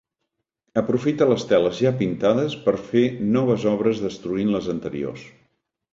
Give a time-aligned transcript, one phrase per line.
[0.81, 3.03] Aprofita les teles ja pintades per fer
[3.39, 5.29] noves obres destruint les anteriors.